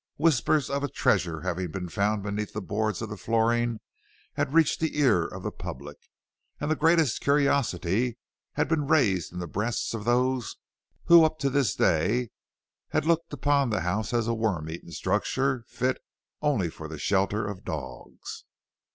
[0.15, 3.79] Whispers of a treasure having been found beneath the boards of the flooring
[4.33, 5.95] had reached the ear of the public,
[6.59, 8.17] and the greatest curiosity
[8.53, 10.55] had been raised in the breasts of those
[11.05, 12.31] who up to this day
[12.89, 15.99] had looked upon the house as a worm eaten structure fit
[16.41, 18.45] only for the shelter of dogs.